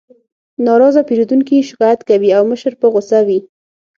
ناراضه 0.65 1.01
پیرودونکي 1.07 1.57
شکایت 1.69 1.99
کوي 2.09 2.29
او 2.37 2.43
مشر 2.51 2.73
په 2.81 2.87
غوسه 2.93 3.19
وي 3.27 3.39